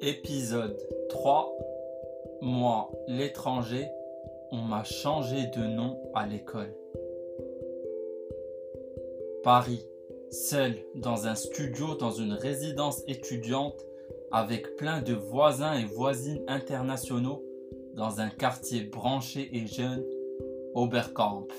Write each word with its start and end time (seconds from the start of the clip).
Épisode 0.00 0.76
3 1.10 1.56
Moi, 2.42 2.90
l'étranger, 3.06 3.86
on 4.50 4.56
m'a 4.56 4.82
changé 4.82 5.46
de 5.56 5.62
nom 5.62 5.96
à 6.14 6.26
l'école. 6.26 6.74
Paris, 9.44 9.86
seul 10.32 10.74
dans 10.96 11.28
un 11.28 11.36
studio 11.36 11.94
dans 11.94 12.10
une 12.10 12.32
résidence 12.32 13.04
étudiante 13.06 13.86
avec 14.32 14.74
plein 14.76 15.02
de 15.02 15.14
voisins 15.14 15.74
et 15.74 15.84
voisines 15.84 16.42
internationaux 16.48 17.44
dans 17.94 18.20
un 18.20 18.28
quartier 18.28 18.82
branché 18.82 19.48
et 19.52 19.66
jeune, 19.66 20.04
Oberkampf. 20.74 21.54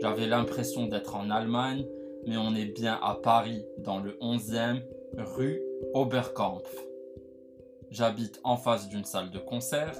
J'avais 0.00 0.26
l'impression 0.26 0.86
d'être 0.86 1.16
en 1.16 1.30
Allemagne, 1.30 1.86
mais 2.26 2.36
on 2.36 2.54
est 2.54 2.66
bien 2.66 2.98
à 3.02 3.14
Paris, 3.14 3.64
dans 3.78 3.98
le 3.98 4.12
11e, 4.20 4.82
rue 5.16 5.62
Oberkampf. 5.94 6.70
J'habite 7.90 8.40
en 8.44 8.56
face 8.56 8.88
d'une 8.88 9.04
salle 9.04 9.30
de 9.30 9.38
concert. 9.38 9.94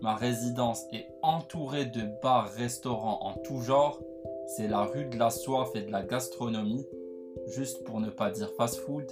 Ma 0.00 0.14
résidence 0.14 0.84
est 0.92 1.06
entourée 1.22 1.86
de 1.86 2.02
bars, 2.22 2.50
restaurants 2.52 3.20
en 3.22 3.34
tout 3.42 3.60
genre. 3.60 4.00
C'est 4.46 4.68
la 4.68 4.82
rue 4.82 5.06
de 5.06 5.18
la 5.18 5.30
soif 5.30 5.70
et 5.74 5.82
de 5.82 5.90
la 5.90 6.02
gastronomie, 6.02 6.86
juste 7.48 7.84
pour 7.84 8.00
ne 8.00 8.10
pas 8.10 8.30
dire 8.30 8.50
fast-food. 8.56 9.06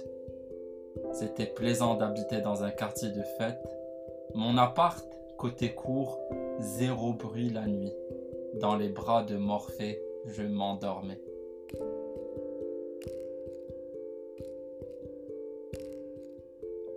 C'était 1.13 1.45
plaisant 1.45 1.95
d'habiter 1.95 2.41
dans 2.41 2.63
un 2.63 2.71
quartier 2.71 3.09
de 3.09 3.23
fête. 3.37 3.61
Mon 4.35 4.57
appart, 4.57 5.05
côté 5.37 5.73
court, 5.73 6.19
zéro 6.59 7.13
bruit 7.13 7.49
la 7.49 7.67
nuit. 7.67 7.93
Dans 8.59 8.75
les 8.75 8.89
bras 8.89 9.23
de 9.23 9.35
Morphée, 9.35 10.01
je 10.27 10.43
m'endormais. 10.43 11.19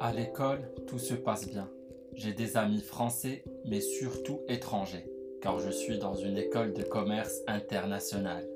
À 0.01 0.13
l'école, 0.13 0.61
tout 0.87 0.99
se 0.99 1.15
passe 1.15 1.49
bien. 1.49 1.71
J'ai 2.15 2.33
des 2.33 2.57
amis 2.57 2.81
français, 2.81 3.43
mais 3.65 3.81
surtout 3.81 4.41
étrangers, 4.49 5.07
car 5.43 5.59
je 5.59 5.71
suis 5.71 5.99
dans 5.99 6.15
une 6.15 6.39
école 6.39 6.73
de 6.73 6.83
commerce 6.83 7.41
internationale. 7.47 8.47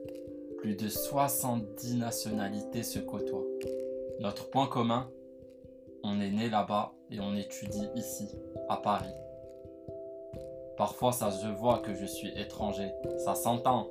Plus 0.59 0.77
de 0.77 0.89
70 0.89 1.97
nationalités 1.97 2.83
se 2.83 2.99
côtoient. 2.99 3.47
Notre 4.21 4.51
point 4.51 4.67
commun, 4.67 5.11
on 6.03 6.21
est 6.21 6.31
né 6.31 6.49
là-bas 6.49 6.93
et 7.11 7.21
on 7.21 7.35
étudie 7.35 7.89
ici, 7.97 8.29
à 8.69 8.77
Paris. 8.77 9.15
Parfois, 10.81 11.13
ça 11.13 11.31
se 11.31 11.47
voit 11.47 11.81
que 11.81 11.93
je 11.93 12.07
suis 12.07 12.33
étranger, 12.41 12.91
ça 13.19 13.35
s'entend. 13.35 13.91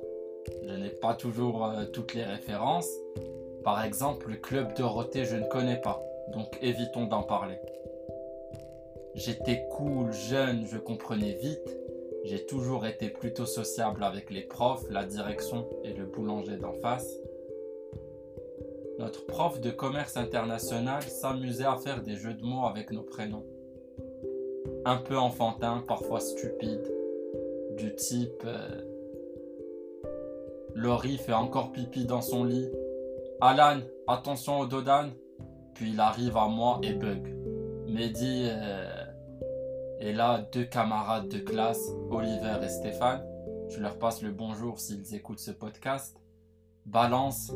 Je 0.66 0.74
n'ai 0.74 0.88
pas 0.88 1.14
toujours 1.14 1.64
euh, 1.64 1.84
toutes 1.84 2.14
les 2.14 2.24
références. 2.24 2.90
Par 3.62 3.84
exemple, 3.84 4.28
le 4.28 4.34
club 4.34 4.74
Dorothée, 4.74 5.24
je 5.24 5.36
ne 5.36 5.46
connais 5.46 5.80
pas 5.80 6.02
donc 6.32 6.58
évitons 6.60 7.04
d'en 7.04 7.22
parler. 7.22 7.60
J'étais 9.14 9.68
cool, 9.70 10.10
jeune, 10.10 10.66
je 10.66 10.78
comprenais 10.78 11.34
vite. 11.34 11.78
J'ai 12.24 12.44
toujours 12.44 12.84
été 12.84 13.08
plutôt 13.08 13.46
sociable 13.46 14.02
avec 14.02 14.28
les 14.28 14.42
profs, 14.42 14.82
la 14.90 15.04
direction 15.04 15.68
et 15.84 15.92
le 15.92 16.06
boulanger 16.06 16.56
d'en 16.56 16.72
face. 16.72 17.08
Notre 18.98 19.26
prof 19.26 19.60
de 19.60 19.70
commerce 19.70 20.16
international 20.16 21.04
s'amusait 21.04 21.66
à 21.66 21.76
faire 21.76 22.02
des 22.02 22.16
jeux 22.16 22.34
de 22.34 22.42
mots 22.42 22.66
avec 22.66 22.90
nos 22.90 23.04
prénoms. 23.04 23.46
Un 24.84 24.96
peu 24.96 25.16
enfantin, 25.16 25.82
parfois 25.86 26.20
stupide, 26.20 26.86
du 27.76 27.94
type 27.94 28.42
euh, 28.44 28.82
Laurie 30.74 31.18
fait 31.18 31.32
encore 31.32 31.72
pipi 31.72 32.04
dans 32.04 32.22
son 32.22 32.44
lit. 32.44 32.68
Alan, 33.40 33.80
attention 34.06 34.58
au 34.60 34.66
dodan 34.66 35.10
puis 35.80 35.92
il 35.92 36.00
arrive 36.00 36.36
à 36.36 36.46
moi 36.46 36.78
et 36.82 36.92
bug. 36.92 37.34
Mehdi 37.86 38.48
euh, 38.50 39.04
et 39.98 40.12
là 40.12 40.44
deux 40.52 40.64
camarades 40.64 41.28
de 41.28 41.38
classe, 41.38 41.90
Oliver 42.10 42.58
et 42.62 42.68
Stéphane. 42.68 43.24
Je 43.70 43.80
leur 43.80 43.98
passe 43.98 44.20
le 44.20 44.30
bonjour 44.30 44.78
s'ils 44.78 45.14
écoutent 45.14 45.38
ce 45.38 45.52
podcast. 45.52 46.20
Balance 46.84 47.50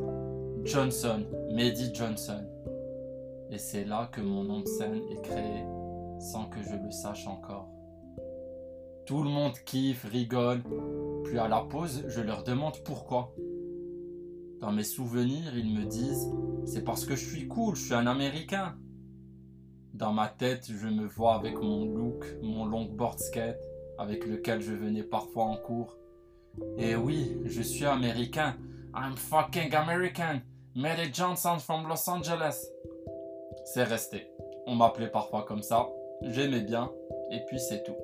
Johnson, 0.64 1.26
Mehdi 1.50 1.94
Johnson. 1.94 2.46
Et 3.50 3.58
c'est 3.58 3.84
là 3.84 4.08
que 4.10 4.22
mon 4.22 4.42
nom 4.42 4.60
de 4.60 4.68
scène 4.68 5.02
est 5.10 5.20
créé 5.20 5.64
sans 6.24 6.46
que 6.46 6.62
je 6.62 6.74
le 6.74 6.90
sache 6.90 7.26
encore. 7.26 7.68
Tout 9.06 9.22
le 9.22 9.28
monde 9.28 9.52
kiffe, 9.66 10.04
rigole. 10.04 10.62
Puis 11.24 11.38
à 11.38 11.48
la 11.48 11.60
pause, 11.60 12.04
je 12.08 12.20
leur 12.20 12.42
demande 12.42 12.78
pourquoi. 12.84 13.34
Dans 14.60 14.72
mes 14.72 14.84
souvenirs, 14.84 15.56
ils 15.56 15.78
me 15.78 15.84
disent 15.84 16.30
c'est 16.64 16.82
parce 16.82 17.04
que 17.04 17.14
je 17.14 17.28
suis 17.28 17.46
cool, 17.46 17.76
je 17.76 17.84
suis 17.84 17.94
un 17.94 18.06
Américain. 18.06 18.76
Dans 19.92 20.12
ma 20.12 20.28
tête, 20.28 20.66
je 20.66 20.88
me 20.88 21.06
vois 21.06 21.34
avec 21.34 21.60
mon 21.60 21.84
look, 21.84 22.24
mon 22.42 22.64
longboard 22.64 23.18
skate, 23.18 23.60
avec 23.98 24.26
lequel 24.26 24.62
je 24.62 24.72
venais 24.72 25.02
parfois 25.02 25.44
en 25.44 25.56
cours. 25.56 25.96
Et 26.78 26.96
oui, 26.96 27.36
je 27.44 27.60
suis 27.60 27.84
américain. 27.84 28.56
I'm 28.96 29.16
fucking 29.16 29.74
American. 29.74 30.40
Mary 30.74 31.10
Johnson 31.12 31.58
from 31.58 31.86
Los 31.86 32.08
Angeles. 32.08 32.66
C'est 33.66 33.84
resté. 33.84 34.26
On 34.66 34.74
m'appelait 34.74 35.10
parfois 35.10 35.44
comme 35.44 35.62
ça. 35.62 35.88
J'aimais 36.26 36.62
bien. 36.62 36.90
Et 37.30 37.40
puis 37.46 37.58
c'est 37.60 37.82
tout. 37.82 37.96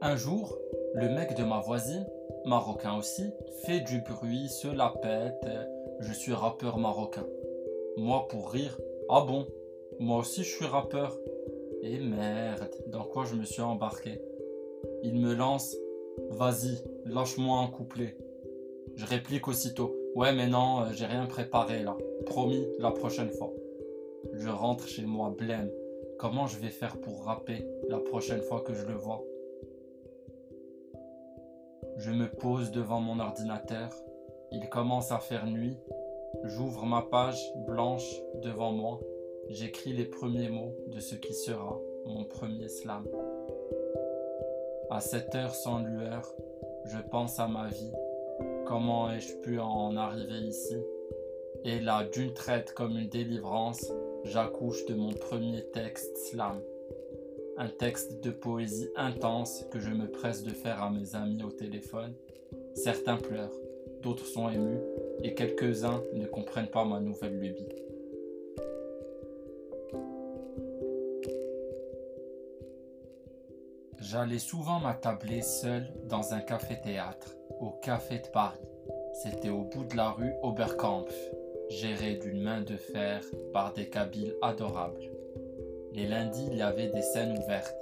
Un 0.00 0.16
jour, 0.16 0.58
le 0.94 1.08
mec 1.08 1.36
de 1.36 1.44
ma 1.44 1.60
voisine, 1.60 2.06
marocain 2.44 2.96
aussi, 2.96 3.30
fait 3.64 3.80
du 3.80 4.00
bruit, 4.00 4.48
se 4.48 4.68
la 4.68 4.94
pète. 5.02 5.46
Je 6.00 6.12
suis 6.12 6.32
rappeur 6.32 6.78
marocain. 6.78 7.26
Moi 7.96 8.26
pour 8.28 8.50
rire, 8.50 8.78
ah 9.08 9.24
bon, 9.26 9.46
moi 9.98 10.18
aussi 10.18 10.44
je 10.44 10.54
suis 10.54 10.66
rappeur. 10.66 11.18
Et 11.82 11.98
merde, 11.98 12.70
dans 12.86 13.04
quoi 13.04 13.24
je 13.24 13.34
me 13.34 13.44
suis 13.44 13.62
embarqué 13.62 14.20
Il 15.02 15.14
me 15.14 15.34
lance, 15.34 15.76
vas-y, 16.30 16.78
lâche-moi 17.04 17.60
un 17.60 17.68
couplet. 17.68 18.16
Je 18.96 19.06
réplique 19.06 19.46
aussitôt, 19.46 19.96
ouais 20.18 20.32
mais 20.32 20.48
non, 20.48 20.80
euh, 20.80 20.86
j'ai 20.92 21.06
rien 21.06 21.26
préparé 21.26 21.84
là. 21.84 21.96
Promis, 22.26 22.66
la 22.80 22.90
prochaine 22.90 23.30
fois. 23.30 23.52
Je 24.32 24.48
rentre 24.48 24.88
chez 24.88 25.06
moi 25.06 25.32
blême. 25.36 25.70
Comment 26.18 26.48
je 26.48 26.58
vais 26.58 26.70
faire 26.70 27.00
pour 27.00 27.22
rapper 27.22 27.64
la 27.88 27.98
prochaine 27.98 28.40
fois 28.40 28.62
que 28.62 28.74
je 28.74 28.84
le 28.84 28.94
vois? 28.94 29.22
Je 31.98 32.10
me 32.10 32.28
pose 32.28 32.72
devant 32.72 33.00
mon 33.00 33.20
ordinateur. 33.20 33.90
Il 34.50 34.68
commence 34.68 35.12
à 35.12 35.18
faire 35.18 35.46
nuit. 35.46 35.76
J'ouvre 36.42 36.84
ma 36.84 37.02
page 37.02 37.40
blanche 37.68 38.20
devant 38.42 38.72
moi. 38.72 38.98
J'écris 39.50 39.92
les 39.92 40.04
premiers 40.04 40.48
mots 40.48 40.74
de 40.88 40.98
ce 40.98 41.14
qui 41.14 41.32
sera 41.32 41.78
mon 42.06 42.24
premier 42.24 42.68
slam. 42.68 43.06
À 44.90 45.00
cette 45.00 45.32
heure 45.36 45.54
sans 45.54 45.78
lueur, 45.78 46.34
je 46.86 46.98
pense 46.98 47.38
à 47.38 47.46
ma 47.46 47.68
vie. 47.68 47.92
Comment 48.68 49.10
ai-je 49.10 49.34
pu 49.38 49.58
en 49.58 49.96
arriver 49.96 50.46
ici 50.46 50.76
Et 51.64 51.80
là, 51.80 52.04
d'une 52.04 52.34
traite 52.34 52.74
comme 52.74 52.98
une 52.98 53.08
délivrance, 53.08 53.90
j'accouche 54.24 54.84
de 54.86 54.94
mon 54.94 55.12
premier 55.12 55.64
texte 55.72 56.16
slam 56.18 56.60
un 57.58 57.68
texte 57.68 58.22
de 58.22 58.30
poésie 58.30 58.88
intense 58.94 59.66
que 59.72 59.80
je 59.80 59.90
me 59.90 60.06
presse 60.06 60.44
de 60.44 60.50
faire 60.50 60.80
à 60.80 60.90
mes 60.90 61.16
amis 61.16 61.42
au 61.42 61.50
téléphone. 61.50 62.14
Certains 62.74 63.16
pleurent, 63.16 63.58
d'autres 64.00 64.26
sont 64.26 64.48
émus, 64.48 64.78
et 65.24 65.34
quelques-uns 65.34 66.00
ne 66.12 66.26
comprennent 66.26 66.70
pas 66.70 66.84
ma 66.84 67.00
nouvelle 67.00 67.36
lubie. 67.36 67.66
J'allais 74.10 74.38
souvent 74.38 74.80
m'attabler 74.80 75.42
seul 75.42 75.86
dans 76.04 76.32
un 76.32 76.40
café-théâtre, 76.40 77.36
au 77.60 77.68
Café 77.82 78.20
de 78.20 78.28
Paris. 78.28 78.66
C'était 79.12 79.50
au 79.50 79.64
bout 79.64 79.84
de 79.84 79.96
la 79.96 80.12
rue 80.12 80.32
Oberkampf, 80.42 81.14
géré 81.68 82.14
d'une 82.14 82.40
main 82.40 82.62
de 82.62 82.78
fer 82.78 83.22
par 83.52 83.74
des 83.74 83.90
Kabyles 83.90 84.34
adorables. 84.40 85.12
Les 85.92 86.06
lundis, 86.06 86.48
il 86.50 86.56
y 86.56 86.62
avait 86.62 86.88
des 86.88 87.02
scènes 87.02 87.36
ouvertes. 87.36 87.76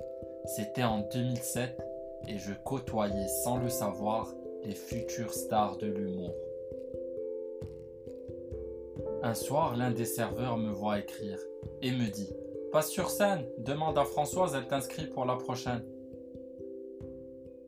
C'était 0.46 0.82
en 0.82 1.06
2007 1.12 1.81
et 2.26 2.38
je 2.38 2.55
côtoyais 2.55 3.29
sans 3.44 3.58
le 3.58 3.69
savoir 3.69 4.34
les 4.64 4.75
futures 4.75 5.32
stars 5.32 5.76
de 5.76 5.87
l'humour. 5.87 6.34
Un 9.22 9.34
soir, 9.34 9.76
l'un 9.76 9.93
des 9.93 10.05
serveurs 10.05 10.58
me 10.58 10.72
voit 10.72 10.99
écrire 10.99 11.38
et 11.82 11.93
me 11.93 12.11
dit 12.11 12.32
Passe 12.72 12.90
sur 12.90 13.11
scène, 13.11 13.46
demande 13.58 13.96
à 13.96 14.05
Françoise, 14.05 14.56
elle 14.56 14.67
t'inscrit 14.67 15.06
pour 15.06 15.25
la 15.25 15.37
prochaine. 15.37 15.84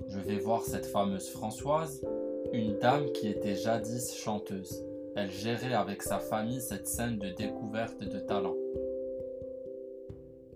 Je 0.09 0.19
vais 0.21 0.39
voir 0.39 0.63
cette 0.63 0.87
fameuse 0.87 1.29
Françoise, 1.29 2.03
une 2.55 2.79
dame 2.79 3.13
qui 3.13 3.29
était 3.29 3.57
jadis 3.57 4.17
chanteuse. 4.17 4.83
Elle 5.15 5.31
gérait 5.31 5.75
avec 5.75 6.03
sa 6.03 6.19
famille 6.19 6.63
cette 6.63 6.89
scène 6.89 7.19
de 7.19 7.29
découverte 7.29 8.03
de 8.03 8.19
talent. 8.19 8.55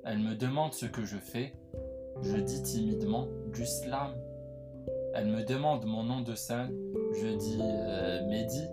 Elle 0.05 0.19
me 0.21 0.35
demande 0.35 0.73
ce 0.73 0.87
que 0.87 1.05
je 1.05 1.19
fais 1.19 1.53
Je 2.23 2.37
dis 2.37 2.63
timidement 2.63 3.29
du 3.53 3.67
slam. 3.67 4.15
Elle 5.15 5.27
me 5.27 5.45
demande 5.45 5.85
mon 5.85 6.03
nom 6.03 6.23
de 6.23 6.35
scène. 6.35 6.75
Je 7.21 7.37
dis 7.37 7.59
euh, 7.61 8.27
Mehdi. 8.29 8.67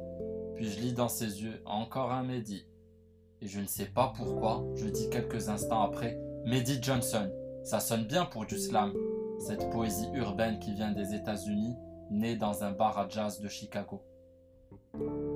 Puis 0.55 0.69
je 0.69 0.79
lis 0.79 0.93
dans 0.93 1.09
ses 1.09 1.43
yeux 1.43 1.61
encore 1.65 2.11
un 2.11 2.23
Mehdi. 2.23 2.65
Et 3.41 3.47
je 3.47 3.59
ne 3.59 3.67
sais 3.67 3.85
pas 3.85 4.13
pourquoi, 4.15 4.65
je 4.75 4.87
dis 4.87 5.09
quelques 5.09 5.49
instants 5.49 5.81
après 5.81 6.17
Mehdi 6.45 6.79
Johnson. 6.81 7.29
Ça 7.63 7.81
sonne 7.81 8.05
bien 8.05 8.25
pour 8.25 8.45
du 8.45 8.57
slam. 8.57 8.93
Cette 9.39 9.69
poésie 9.71 10.09
urbaine 10.13 10.59
qui 10.59 10.73
vient 10.73 10.91
des 10.91 11.15
États-Unis, 11.15 11.75
née 12.11 12.35
dans 12.35 12.63
un 12.63 12.71
bar 12.71 12.97
à 12.97 13.07
jazz 13.07 13.39
de 13.39 13.47
Chicago. 13.47 14.03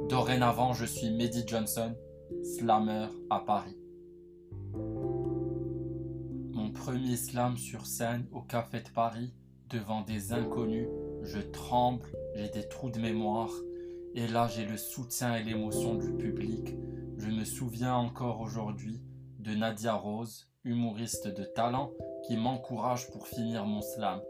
Dorénavant, 0.10 0.74
je 0.74 0.86
suis 0.86 1.10
Mehdi 1.10 1.44
Johnson, 1.48 1.96
slammer 2.44 3.08
à 3.30 3.40
Paris. 3.40 3.78
Mon 6.52 6.72
premier 6.72 7.16
slam 7.16 7.58
sur 7.58 7.86
scène 7.86 8.28
au 8.32 8.42
Café 8.42 8.82
de 8.82 8.90
Paris, 8.90 9.34
devant 9.70 10.02
des 10.02 10.34
inconnus, 10.34 10.88
je 11.24 11.40
tremble, 11.40 12.06
j'ai 12.36 12.50
des 12.50 12.68
trous 12.68 12.90
de 12.90 13.00
mémoire, 13.00 13.52
et 14.16 14.28
là 14.28 14.48
j'ai 14.48 14.66
le 14.66 14.78
soutien 14.78 15.36
et 15.36 15.44
l'émotion 15.44 15.96
du 15.96 16.12
public. 16.14 16.76
Je 17.18 17.30
me 17.30 17.46
souviens 17.46 17.96
encore 17.96 18.42
aujourd'hui 18.42 19.02
de 19.40 19.56
Nadia 19.56 19.94
Rose, 19.94 20.50
humoriste 20.64 21.28
de 21.28 21.44
talent, 21.44 21.92
qui 22.24 22.38
m'encourage 22.38 23.10
pour 23.12 23.28
finir 23.28 23.66
mon 23.66 23.82
slam. 23.82 24.22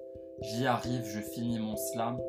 J'y 0.41 0.65
arrive, 0.65 1.05
je 1.05 1.19
finis 1.19 1.59
mon 1.59 1.77
slam, 1.77 2.19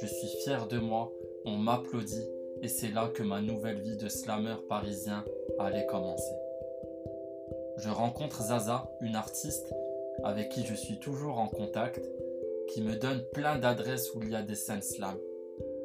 je 0.00 0.06
suis 0.06 0.28
fier 0.42 0.66
de 0.66 0.78
moi, 0.78 1.12
on 1.44 1.56
m'applaudit, 1.56 2.28
et 2.62 2.68
c'est 2.68 2.92
là 2.92 3.08
que 3.14 3.22
ma 3.22 3.40
nouvelle 3.40 3.80
vie 3.80 3.96
de 3.96 4.08
slammer 4.08 4.56
parisien 4.68 5.24
allait 5.58 5.86
commencer. 5.86 6.34
Je 7.76 7.88
rencontre 7.88 8.42
Zaza, 8.42 8.90
une 9.00 9.16
artiste 9.16 9.72
avec 10.24 10.50
qui 10.50 10.64
je 10.66 10.74
suis 10.74 10.98
toujours 10.98 11.38
en 11.38 11.48
contact, 11.48 12.00
qui 12.68 12.82
me 12.82 12.96
donne 12.96 13.24
plein 13.32 13.58
d'adresses 13.58 14.14
où 14.14 14.22
il 14.22 14.30
y 14.30 14.36
a 14.36 14.42
des 14.42 14.54
scènes 14.54 14.82
slam. 14.82 15.16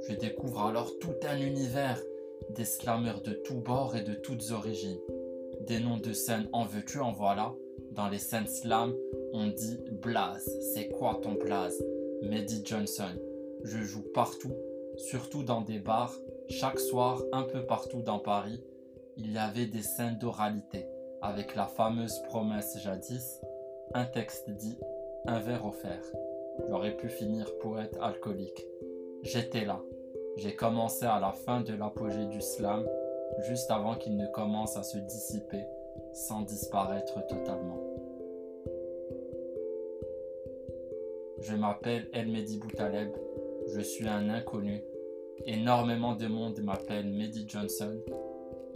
Je 0.08 0.14
découvre 0.14 0.62
alors 0.62 0.92
tout 1.00 1.16
un 1.24 1.40
univers, 1.40 2.02
des 2.50 2.66
slammers 2.66 3.22
de 3.24 3.34
tous 3.34 3.56
bords 3.56 3.96
et 3.96 4.04
de 4.04 4.14
toutes 4.14 4.52
origines. 4.52 5.00
Des 5.62 5.80
noms 5.80 5.98
de 5.98 6.14
scènes 6.14 6.50
en 6.54 6.66
veux-tu, 6.66 7.00
en 7.00 7.12
voilà. 7.12 7.56
Dans 7.96 8.10
les 8.10 8.20
scènes 8.20 8.48
slam, 8.48 8.94
on 9.34 9.48
dit 9.48 9.80
Blaze. 9.90 10.50
C'est 10.74 10.90
quoi 10.90 11.20
ton 11.24 11.34
blaze? 11.34 11.82
Mehdi 12.24 12.62
Johnson. 12.66 13.18
Je 13.64 13.80
joue 13.80 14.04
partout, 14.14 14.54
surtout 14.98 15.44
dans 15.44 15.62
des 15.62 15.80
bars. 15.80 16.14
Chaque 16.50 16.80
soir, 16.80 17.24
un 17.32 17.44
peu 17.44 17.66
partout 17.66 18.02
dans 18.02 18.20
Paris, 18.20 18.62
il 19.18 19.32
y 19.32 19.38
avait 19.38 19.66
des 19.66 19.82
scènes 19.82 20.18
d'oralité, 20.20 20.86
avec 21.22 21.56
la 21.56 21.68
fameuse 21.68 22.22
promesse 22.24 22.78
jadis 22.84 23.40
un 23.94 24.06
texte 24.06 24.50
dit, 24.50 24.78
un 25.26 25.40
verre 25.40 25.66
offert. 25.66 26.04
J'aurais 26.68 26.98
pu 26.98 27.08
finir 27.08 27.50
poète 27.60 27.98
alcoolique. 28.02 28.66
J'étais 29.24 29.64
là. 29.64 29.80
J'ai 30.38 30.54
commencé 30.54 31.06
à 31.06 31.20
la 31.20 31.32
fin 31.32 31.62
de 31.62 31.74
l'apogée 31.74 32.26
du 32.26 32.42
slam, 32.42 32.86
juste 33.48 33.72
avant 33.72 33.96
qu'il 33.96 34.18
ne 34.18 34.28
commence 34.28 34.76
à 34.76 34.84
se 34.84 34.98
dissiper 34.98 35.66
sans 36.14 36.42
disparaître 36.42 37.26
totalement. 37.28 37.82
Je 41.42 41.56
m'appelle 41.56 42.10
El 42.14 42.30
Mehdi 42.30 42.58
Boutaleb, 42.58 43.10
je 43.68 43.82
suis 43.82 44.08
un 44.08 44.30
inconnu. 44.30 44.82
Énormément 45.46 46.16
de 46.16 46.28
monde 46.28 46.60
m'appelle 46.64 47.08
Mehdi 47.08 47.46
Johnson. 47.48 48.00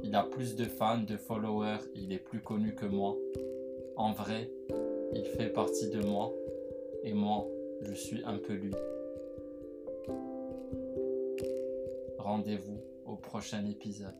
Il 0.04 0.16
a 0.16 0.24
plus 0.24 0.56
de 0.56 0.66
fans, 0.66 1.00
de 1.00 1.18
followers, 1.18 1.80
il 1.96 2.14
est 2.14 2.20
plus 2.20 2.42
connu 2.42 2.76
que 2.76 2.86
moi. 2.86 3.16
En 3.96 4.12
vrai, 4.12 4.50
il 5.14 5.26
fait 5.26 5.50
partie 5.50 5.90
de 5.90 6.02
moi 6.02 6.34
et 7.04 7.14
moi, 7.14 7.48
je 7.82 7.94
suis 7.94 8.24
un 8.26 8.38
peu 8.38 8.54
lui. 8.54 8.74
Rendez-vous 12.18 12.82
au 13.06 13.16
prochain 13.16 13.66
épisode. 13.66 14.14